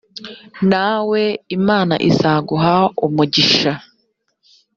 [0.71, 1.21] nawe
[1.57, 3.71] imana izaguha umugisha